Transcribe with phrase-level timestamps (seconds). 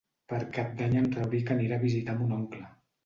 [0.31, 2.65] Per Cap d'Any en Rauric anirà a visitar mon oncle.